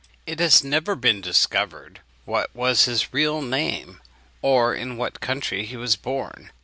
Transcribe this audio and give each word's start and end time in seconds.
It 0.25 0.39
has 0.39 0.63
never 0.63 0.93
yet 0.93 1.01
been 1.01 1.21
discovered 1.21 1.99
what 2.25 2.49
was 2.55 2.85
his 2.85 3.13
real 3.13 3.39
name, 3.39 4.01
or 4.41 4.73
in 4.73 4.97
what 4.97 5.19
country 5.19 5.63
he 5.63 5.77
was 5.77 5.95
born. 5.95 6.51